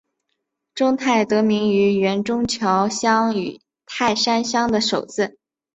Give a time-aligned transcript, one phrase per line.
[0.73, 5.37] 中泰得名于原中桥乡与泰山乡的首字。